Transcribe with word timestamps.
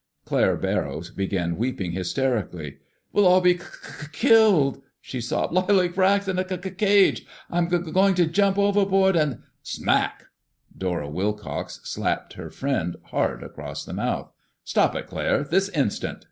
Claire 0.25 0.55
Barrows 0.57 1.11
began 1.11 1.57
weeping 1.57 1.91
hysterically. 1.91 2.77
"We'll 3.13 3.27
all 3.27 3.39
be 3.39 3.53
k 3.53 3.61
killed," 4.11 4.81
she 4.99 5.21
sobbed. 5.21 5.53
"Like 5.53 5.95
rats 5.95 6.27
in 6.27 6.39
a 6.39 6.49
c 6.49 6.57
cage. 6.71 7.23
I'm 7.51 7.69
g 7.69 7.77
going 7.77 8.15
to 8.15 8.25
jump 8.25 8.57
overboard 8.57 9.15
and—" 9.15 9.43
SMACK! 9.61 10.25
Dora 10.75 11.07
Wilcox 11.07 11.81
slapped 11.83 12.33
her 12.33 12.49
friend 12.49 12.95
hard 13.11 13.43
across 13.43 13.85
the 13.85 13.93
mouth. 13.93 14.31
"Stop 14.63 14.95
it, 14.95 15.05
Claire, 15.05 15.43
this 15.43 15.69
instant!" 15.69 16.17